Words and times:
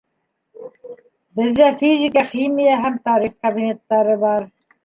Беҙҙә 1.41 1.69
физика, 1.83 2.25
химия 2.31 2.81
һәм 2.87 2.99
тарих 3.11 3.37
кабинеттары 3.47 4.21
бар. 4.29 4.53